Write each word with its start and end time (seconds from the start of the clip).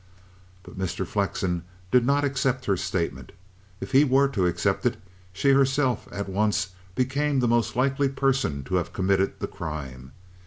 But 0.63 0.79
Mr. 0.79 1.05
Flexen 1.05 1.61
did 1.91 2.03
not 2.07 2.23
accept 2.23 2.65
her 2.65 2.75
statement. 2.75 3.33
If 3.79 3.91
he 3.91 4.03
were 4.03 4.27
to 4.29 4.47
accept 4.47 4.83
it, 4.87 4.97
she 5.31 5.51
herself 5.51 6.07
at 6.11 6.27
once 6.27 6.69
became 6.95 7.39
the 7.39 7.47
most 7.47 7.75
likely 7.75 8.09
person 8.09 8.63
to 8.63 8.77
have 8.77 8.93
committed 8.93 9.33
the 9.39 9.45
crime. 9.47 10.13